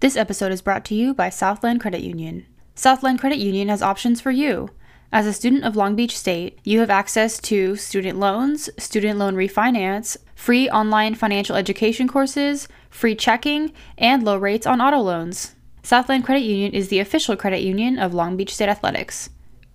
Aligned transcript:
This 0.00 0.14
episode 0.14 0.52
is 0.52 0.60
brought 0.60 0.84
to 0.86 0.94
you 0.94 1.14
by 1.14 1.30
Southland 1.30 1.80
Credit 1.80 2.02
Union. 2.02 2.44
Southland 2.74 3.18
Credit 3.18 3.38
Union 3.38 3.70
has 3.70 3.80
options 3.80 4.20
for 4.20 4.30
you. 4.30 4.68
As 5.10 5.26
a 5.26 5.32
student 5.32 5.64
of 5.64 5.74
Long 5.74 5.96
Beach 5.96 6.14
State, 6.14 6.58
you 6.64 6.80
have 6.80 6.90
access 6.90 7.40
to 7.40 7.76
student 7.76 8.18
loans, 8.18 8.68
student 8.76 9.18
loan 9.18 9.36
refinance, 9.36 10.18
free 10.34 10.68
online 10.68 11.14
financial 11.14 11.56
education 11.56 12.08
courses, 12.08 12.68
free 12.90 13.14
checking, 13.14 13.72
and 13.96 14.22
low 14.22 14.36
rates 14.36 14.66
on 14.66 14.82
auto 14.82 14.98
loans. 14.98 15.54
Southland 15.82 16.26
Credit 16.26 16.44
Union 16.44 16.74
is 16.74 16.88
the 16.88 16.98
official 16.98 17.34
credit 17.34 17.62
union 17.62 17.98
of 17.98 18.12
Long 18.12 18.36
Beach 18.36 18.54
State 18.54 18.68
Athletics. 18.68 19.30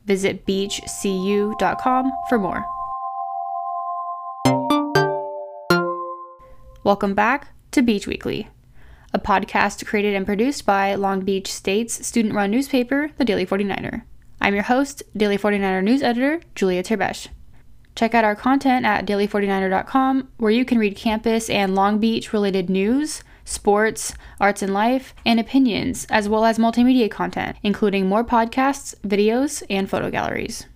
Visit 0.05 0.45
beachcu.com 0.45 2.11
for 2.29 2.37
more. 2.37 2.63
Welcome 6.83 7.15
back 7.15 7.47
to 7.71 7.81
Beach 7.81 8.05
Weekly, 8.05 8.49
a 9.13 9.19
podcast 9.19 9.85
created 9.85 10.15
and 10.15 10.25
produced 10.25 10.65
by 10.65 10.95
Long 10.95 11.21
Beach 11.21 11.51
State's 11.51 12.05
student 12.05 12.33
run 12.33 12.51
newspaper, 12.51 13.11
the 13.17 13.25
Daily 13.25 13.45
49er. 13.45 14.03
I'm 14.39 14.53
your 14.53 14.63
host, 14.63 15.03
Daily 15.15 15.37
49er 15.37 15.83
news 15.83 16.01
editor, 16.01 16.41
Julia 16.55 16.83
Terbesh. 16.83 17.27
Check 17.95 18.15
out 18.15 18.23
our 18.23 18.35
content 18.35 18.85
at 18.85 19.05
daily49er.com, 19.05 20.29
where 20.37 20.51
you 20.51 20.63
can 20.63 20.77
read 20.77 20.95
campus 20.95 21.49
and 21.49 21.75
Long 21.75 21.99
Beach 21.99 22.31
related 22.31 22.69
news, 22.69 23.21
sports, 23.43 24.13
arts 24.39 24.61
and 24.61 24.73
life, 24.73 25.13
and 25.25 25.39
opinions, 25.39 26.05
as 26.09 26.29
well 26.29 26.45
as 26.45 26.57
multimedia 26.57 27.11
content, 27.11 27.57
including 27.63 28.07
more 28.07 28.23
podcasts, 28.23 28.95
videos, 29.01 29.61
and 29.69 29.89
photo 29.89 30.09
galleries. 30.09 30.67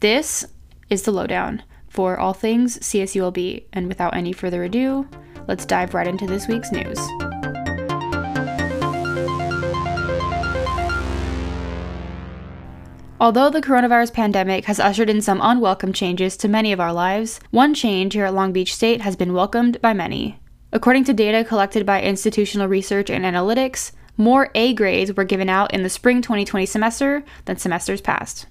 This 0.00 0.44
is 0.90 1.02
the 1.02 1.10
lowdown 1.10 1.62
for 1.88 2.18
all 2.18 2.34
things 2.34 2.78
CSULB, 2.80 3.64
and 3.72 3.88
without 3.88 4.14
any 4.14 4.32
further 4.32 4.64
ado, 4.64 5.08
let's 5.48 5.64
dive 5.64 5.94
right 5.94 6.06
into 6.06 6.26
this 6.26 6.46
week's 6.46 6.70
news. 6.70 6.98
Although 13.18 13.48
the 13.48 13.62
coronavirus 13.62 14.12
pandemic 14.12 14.66
has 14.66 14.78
ushered 14.78 15.08
in 15.08 15.22
some 15.22 15.40
unwelcome 15.42 15.94
changes 15.94 16.36
to 16.36 16.48
many 16.48 16.70
of 16.70 16.80
our 16.80 16.92
lives, 16.92 17.40
one 17.50 17.72
change 17.72 18.12
here 18.12 18.26
at 18.26 18.34
Long 18.34 18.52
Beach 18.52 18.74
State 18.74 19.00
has 19.00 19.16
been 19.16 19.32
welcomed 19.32 19.80
by 19.80 19.94
many. 19.94 20.38
According 20.70 21.04
to 21.04 21.14
data 21.14 21.42
collected 21.42 21.86
by 21.86 22.02
Institutional 22.02 22.68
Research 22.68 23.08
and 23.08 23.24
Analytics, 23.24 23.92
more 24.18 24.50
A 24.54 24.74
grades 24.74 25.14
were 25.14 25.24
given 25.24 25.48
out 25.48 25.72
in 25.72 25.82
the 25.82 25.88
spring 25.88 26.20
2020 26.20 26.66
semester 26.66 27.24
than 27.46 27.56
semesters 27.56 28.02
past. 28.02 28.46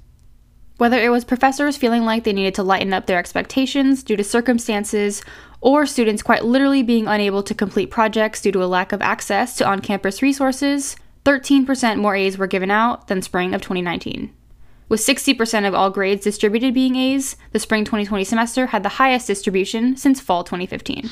Whether 0.78 1.00
it 1.00 1.10
was 1.10 1.26
professors 1.26 1.78
feeling 1.78 2.04
like 2.04 2.24
they 2.24 2.34
needed 2.34 2.56
to 2.56 2.64
lighten 2.64 2.92
up 2.92 3.06
their 3.06 3.20
expectations 3.20 4.02
due 4.02 4.18
to 4.18 4.24
circumstances, 4.24 5.22
or 5.62 5.86
students 5.86 6.24
quite 6.24 6.44
literally 6.44 6.82
being 6.82 7.08
unable 7.08 7.44
to 7.44 7.54
complete 7.54 7.92
projects 7.92 8.42
due 8.42 8.52
to 8.52 8.64
a 8.64 8.66
lack 8.66 8.92
of 8.92 9.04
access 9.04 9.56
to 9.58 9.68
on 9.68 9.80
campus 9.80 10.24
resources, 10.24 10.96
13% 11.24 11.98
more 11.98 12.16
A's 12.16 12.40
were 12.40 12.48
given 12.48 12.72
out 12.72 13.08
than 13.10 13.22
spring 13.22 13.54
of 13.54 13.62
2019. 13.62 14.34
With 14.88 15.00
60% 15.00 15.68
of 15.68 15.74
all 15.74 15.90
grades 15.90 16.24
distributed 16.24 16.76
being 16.76 16.96
A's, 16.96 17.38
the 17.52 17.60
spring 17.60 17.86
2020 17.86 18.24
semester 18.24 18.68
had 18.68 18.84
the 18.84 18.90
highest 18.90 19.26
distribution 19.26 19.98
since 19.98 20.22
fall 20.22 20.44
2015. 20.44 21.10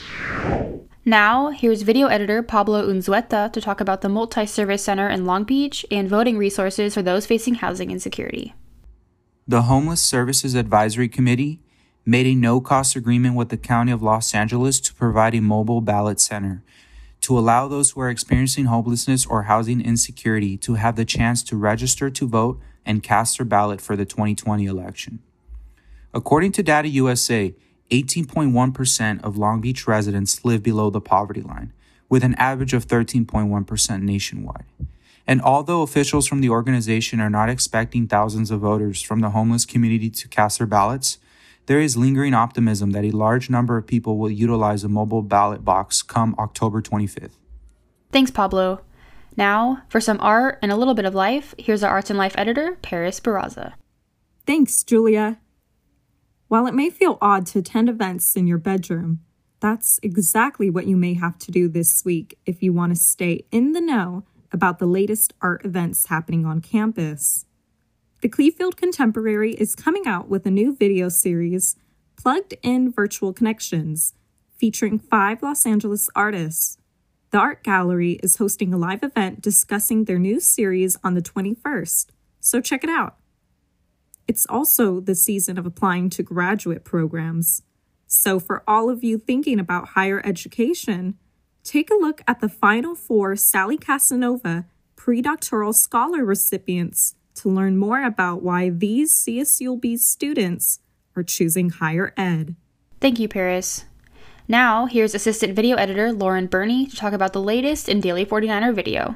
Now, 1.06 1.50
here's 1.50 1.82
video 1.82 2.06
editor 2.06 2.44
Pablo 2.44 2.88
Unzueta 2.88 3.52
to 3.52 3.60
talk 3.60 3.82
about 3.82 4.02
the 4.02 4.10
Multi 4.10 4.46
Service 4.46 4.84
Center 4.84 5.10
in 5.10 5.26
Long 5.26 5.44
Beach 5.44 5.86
and 5.90 6.08
voting 6.08 6.38
resources 6.38 6.94
for 6.94 7.02
those 7.02 7.26
facing 7.26 7.56
housing 7.56 7.90
insecurity. 7.90 8.54
The 9.48 9.64
Homeless 9.64 10.02
Services 10.02 10.54
Advisory 10.54 11.10
Committee 11.10 11.60
made 12.06 12.28
a 12.28 12.36
no 12.36 12.62
cost 12.62 12.96
agreement 12.96 13.36
with 13.36 13.50
the 13.50 13.58
County 13.58 13.92
of 13.92 14.04
Los 14.04 14.36
Angeles 14.36 14.80
to 14.82 14.94
provide 14.94 15.34
a 15.34 15.42
mobile 15.42 15.82
ballot 15.82 16.20
center 16.20 16.64
to 17.22 17.40
allow 17.40 17.68
those 17.68 17.92
who 17.92 18.02
are 18.02 18.10
experiencing 18.10 18.66
homelessness 18.66 19.26
or 19.26 19.44
housing 19.44 19.82
insecurity 19.82 20.58
to 20.58 20.76
have 20.76 20.96
the 20.96 21.06
chance 21.06 21.42
to 21.42 21.58
register 21.58 22.12
to 22.12 22.28
vote 22.28 22.60
and 22.86 23.04
cast 23.04 23.38
their 23.38 23.46
ballot 23.46 23.82
for 23.82 23.96
the 23.96 24.06
2020 24.06 24.66
election. 24.66 25.20
According 26.14 26.52
to 26.54 26.64
Data 26.64 26.88
USA, 26.90 27.56
18.1% 27.92 29.24
of 29.24 29.38
Long 29.38 29.62
Beach 29.62 29.88
residents 29.88 30.44
live 30.46 30.64
below 30.64 30.90
the 30.90 31.02
poverty 31.02 31.42
line, 31.42 31.74
with 32.10 32.24
an 32.24 32.36
average 32.36 32.74
of 32.74 32.88
13.1% 32.88 34.02
nationwide. 34.02 34.66
And 35.26 35.42
although 35.42 35.82
officials 35.82 36.28
from 36.28 36.42
the 36.42 36.50
organization 36.50 37.20
are 37.20 37.30
not 37.30 37.50
expecting 37.50 38.08
thousands 38.08 38.52
of 38.52 38.60
voters 38.60 39.02
from 39.02 39.22
the 39.22 39.30
homeless 39.30 39.66
community 39.66 40.10
to 40.10 40.28
cast 40.28 40.58
their 40.58 40.68
ballots, 40.68 41.18
there 41.66 41.80
is 41.80 41.96
lingering 41.96 42.34
optimism 42.34 42.92
that 42.92 43.06
a 43.06 43.12
large 43.12 43.50
number 43.50 43.78
of 43.78 43.88
people 43.88 44.18
will 44.18 44.30
utilize 44.30 44.84
a 44.84 44.90
mobile 44.90 45.22
ballot 45.22 45.64
box 45.64 46.02
come 46.02 46.36
October 46.38 46.82
25th. 46.82 47.38
Thanks, 48.12 48.32
Pablo. 48.32 48.82
Now, 49.36 49.84
for 49.90 50.00
some 50.00 50.20
art 50.22 50.60
and 50.62 50.72
a 50.72 50.76
little 50.76 50.94
bit 50.94 51.06
of 51.06 51.16
life, 51.16 51.56
here's 51.58 51.84
our 51.84 51.92
Arts 51.92 52.10
and 52.10 52.20
Life 52.20 52.36
editor, 52.38 52.78
Paris 52.82 53.20
Barraza. 53.20 53.74
Thanks, 54.46 54.84
Julia. 54.84 55.40
While 56.48 56.68
it 56.68 56.76
may 56.76 56.90
feel 56.90 57.18
odd 57.22 57.48
to 57.48 57.60
attend 57.60 57.90
events 57.90 58.36
in 58.36 58.46
your 58.46 58.60
bedroom, 58.60 59.22
that's 59.60 60.00
exactly 60.04 60.70
what 60.70 60.88
you 60.88 60.98
may 60.98 61.14
have 61.14 61.40
to 61.40 61.52
do 61.52 61.68
this 61.68 62.04
week 62.06 62.38
if 62.46 62.62
you 62.62 62.74
want 62.74 62.92
to 62.92 63.02
stay 63.02 63.46
in 63.50 63.72
the 63.72 63.82
know 63.82 64.24
about 64.52 64.78
the 64.78 64.86
latest 64.86 65.34
art 65.42 65.66
events 65.66 66.08
happening 66.08 66.46
on 66.46 66.62
campus. 66.62 67.46
The 68.22 68.30
Kleefeld 68.30 68.76
Contemporary 68.76 69.54
is 69.54 69.74
coming 69.74 70.06
out 70.06 70.30
with 70.30 70.46
a 70.46 70.52
new 70.52 70.76
video 70.76 71.10
series, 71.10 71.76
Plugged 72.16 72.54
in 72.62 72.92
Virtual 72.92 73.34
Connections, 73.34 74.14
featuring 74.58 75.00
five 75.00 75.42
Los 75.42 75.66
Angeles 75.66 76.10
artists. 76.16 76.78
The 77.34 77.40
art 77.40 77.64
gallery 77.64 78.20
is 78.22 78.38
hosting 78.38 78.76
a 78.76 78.78
live 78.78 79.02
event 79.02 79.42
discussing 79.42 80.06
their 80.06 80.20
new 80.20 80.40
series 80.40 81.00
on 81.04 81.16
the 81.16 81.22
21st, 81.22 82.12
so 82.40 82.62
check 82.62 82.84
it 82.84 82.92
out. 82.92 83.16
It's 84.28 84.46
also 84.46 85.00
the 85.00 85.16
season 85.16 85.58
of 85.58 85.66
applying 85.66 86.12
to 86.12 86.22
graduate 86.22 86.84
programs. 86.84 87.64
So, 88.06 88.40
for 88.40 88.62
all 88.68 88.88
of 88.88 89.04
you 89.04 89.18
thinking 89.18 89.60
about 89.60 89.90
higher 89.90 90.22
education, 90.24 91.18
take 91.64 91.90
a 91.90 91.96
look 91.96 92.22
at 92.28 92.40
the 92.40 92.50
final 92.50 92.94
four 92.94 93.36
Sally 93.36 93.80
Casanova 93.80 94.68
predoctoral 94.96 95.74
scholar 95.74 96.24
recipients 96.24 97.16
to 97.34 97.50
learn 97.50 97.78
more 97.78 98.04
about 98.04 98.44
why 98.44 98.70
these 98.70 99.12
CSULB 99.12 99.98
students 99.98 100.82
are 101.16 101.24
choosing 101.24 101.72
higher 101.72 102.14
ed. 102.16 102.56
Thank 103.02 103.18
you, 103.18 103.28
Paris. 103.28 103.86
Now, 104.48 104.88
here's 104.88 105.16
assistant 105.16 105.56
video 105.56 105.78
editor 105.78 106.12
Lauren 106.12 106.48
Burney 106.48 106.86
to 106.88 106.96
talk 106.98 107.14
about 107.14 107.32
the 107.32 107.42
latest 107.42 107.88
in 107.88 108.02
Daily 108.02 108.26
49er 108.26 108.76
video. 108.76 109.16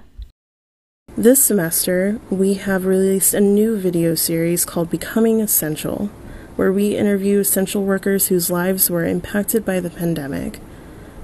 This 1.17 1.43
semester, 1.43 2.21
we 2.29 2.53
have 2.53 2.85
released 2.85 3.33
a 3.33 3.41
new 3.41 3.77
video 3.77 4.15
series 4.15 4.63
called 4.63 4.89
Becoming 4.89 5.41
Essential, 5.41 6.09
where 6.55 6.71
we 6.71 6.95
interview 6.95 7.41
essential 7.41 7.83
workers 7.83 8.27
whose 8.27 8.49
lives 8.49 8.89
were 8.89 9.03
impacted 9.03 9.65
by 9.65 9.81
the 9.81 9.89
pandemic 9.89 10.61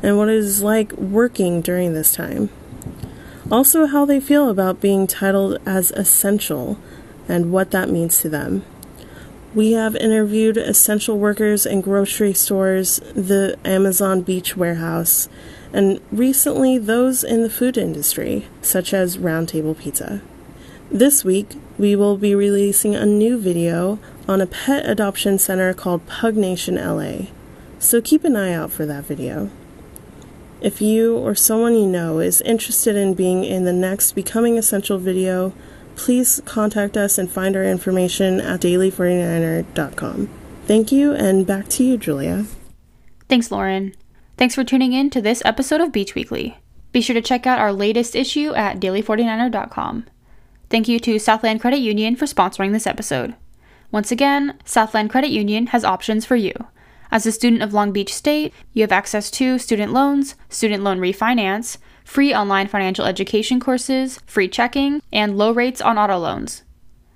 and 0.01 0.17
what 0.17 0.27
it 0.27 0.35
is 0.35 0.61
like 0.61 0.91
working 0.93 1.61
during 1.61 1.93
this 1.93 2.13
time. 2.13 2.49
Also, 3.49 3.85
how 3.85 4.03
they 4.03 4.19
feel 4.19 4.49
about 4.49 4.81
being 4.81 5.07
titled 5.07 5.59
as 5.65 5.91
essential 5.91 6.77
and 7.29 7.53
what 7.53 7.71
that 7.71 7.89
means 7.89 8.19
to 8.19 8.27
them. 8.27 8.65
We 9.53 9.73
have 9.73 9.95
interviewed 9.95 10.57
essential 10.57 11.19
workers 11.19 11.67
in 11.67 11.81
grocery 11.81 12.33
stores, 12.33 12.99
the 13.13 13.55
Amazon 13.63 14.21
Beach 14.21 14.57
warehouse, 14.57 15.29
and 15.71 16.01
recently 16.11 16.79
those 16.79 17.23
in 17.23 17.43
the 17.43 17.51
food 17.51 17.77
industry, 17.77 18.47
such 18.63 18.95
as 18.95 19.17
Roundtable 19.17 19.77
Pizza. 19.77 20.21
This 20.89 21.23
week, 21.23 21.51
we 21.77 21.95
will 21.95 22.17
be 22.17 22.33
releasing 22.33 22.95
a 22.95 23.05
new 23.05 23.37
video 23.37 23.99
on 24.27 24.41
a 24.41 24.47
pet 24.47 24.89
adoption 24.89 25.37
center 25.37 25.71
called 25.75 26.07
Pug 26.07 26.35
Nation 26.35 26.75
LA, 26.75 27.27
so 27.77 28.01
keep 28.01 28.23
an 28.23 28.35
eye 28.35 28.53
out 28.53 28.71
for 28.71 28.87
that 28.87 29.05
video. 29.05 29.51
If 30.61 30.81
you 30.81 31.15
or 31.15 31.35
someone 31.35 31.75
you 31.75 31.85
know 31.85 32.19
is 32.19 32.41
interested 32.41 32.95
in 32.95 33.13
being 33.13 33.43
in 33.43 33.65
the 33.65 33.73
next 33.73 34.13
Becoming 34.13 34.57
Essential 34.57 34.97
video, 34.97 35.53
please 35.95 36.41
contact 36.45 36.97
us 36.97 37.17
and 37.17 37.29
find 37.29 37.55
our 37.55 37.63
information 37.63 38.39
at 38.39 38.61
daily49er.com. 38.61 40.29
Thank 40.65 40.91
you, 40.91 41.13
and 41.13 41.45
back 41.45 41.67
to 41.69 41.83
you, 41.83 41.97
Julia. 41.97 42.45
Thanks, 43.27 43.51
Lauren. 43.51 43.93
Thanks 44.37 44.55
for 44.55 44.63
tuning 44.63 44.93
in 44.93 45.09
to 45.11 45.21
this 45.21 45.41
episode 45.45 45.81
of 45.81 45.91
Beach 45.91 46.15
Weekly. 46.15 46.57
Be 46.91 47.01
sure 47.01 47.13
to 47.13 47.21
check 47.21 47.45
out 47.45 47.59
our 47.59 47.73
latest 47.73 48.15
issue 48.15 48.53
at 48.53 48.79
daily49er.com. 48.79 50.05
Thank 50.69 50.87
you 50.87 50.99
to 50.99 51.19
Southland 51.19 51.61
Credit 51.61 51.79
Union 51.79 52.15
for 52.15 52.25
sponsoring 52.25 52.71
this 52.71 52.87
episode. 52.87 53.35
Once 53.91 54.11
again, 54.11 54.57
Southland 54.65 55.09
Credit 55.09 55.29
Union 55.29 55.67
has 55.67 55.83
options 55.83 56.25
for 56.25 56.35
you. 56.35 56.53
As 57.11 57.27
a 57.27 57.31
student 57.31 57.61
of 57.61 57.73
Long 57.73 57.91
Beach 57.91 58.11
State, 58.11 58.51
you 58.73 58.81
have 58.81 58.91
access 58.91 59.29
to 59.31 59.59
student 59.59 59.93
loans, 59.93 60.35
student 60.49 60.83
loan 60.83 60.99
refinance, 60.99 61.77
free 62.03 62.33
online 62.33 62.67
financial 62.67 63.05
education 63.05 63.59
courses, 63.59 64.19
free 64.25 64.47
checking, 64.47 65.01
and 65.11 65.37
low 65.37 65.51
rates 65.51 65.81
on 65.81 65.97
auto 65.97 66.17
loans. 66.17 66.63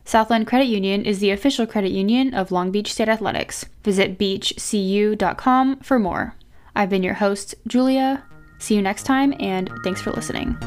Southland 0.05 0.47
Credit 0.47 0.67
Union 0.67 1.03
is 1.03 1.19
the 1.19 1.31
official 1.31 1.67
credit 1.67 1.91
union 1.91 2.33
of 2.33 2.51
Long 2.51 2.71
Beach 2.71 2.93
State 2.93 3.09
Athletics. 3.09 3.65
Visit 3.83 4.17
beachcu.com 4.17 5.79
for 5.81 5.99
more. 5.99 6.35
I've 6.75 6.89
been 6.89 7.03
your 7.03 7.15
host, 7.15 7.55
Julia. 7.67 8.23
See 8.59 8.75
you 8.75 8.81
next 8.81 9.03
time, 9.03 9.33
and 9.39 9.69
thanks 9.83 10.01
for 10.01 10.11
listening. 10.11 10.57